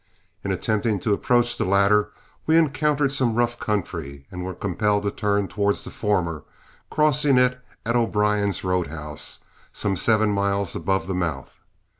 In 0.43 0.51
attempting 0.51 0.99
to 1.01 1.13
approach 1.13 1.55
the 1.59 1.63
latter 1.63 2.09
we 2.47 2.57
encountered 2.57 3.11
some 3.11 3.35
rough 3.35 3.59
country 3.59 4.25
and 4.31 4.43
were 4.43 4.55
compelled 4.55 5.03
to 5.03 5.11
turn 5.11 5.47
towards 5.47 5.83
the 5.83 5.91
former, 5.91 6.43
crossing 6.89 7.37
it, 7.37 7.59
at 7.85 7.95
O'Brien's 7.95 8.63
roadhouse, 8.63 9.41
some 9.71 9.95
seven 9.95 10.31
miles 10.31 10.75
above 10.75 11.05
the 11.05 11.13
mouth. 11.13 11.59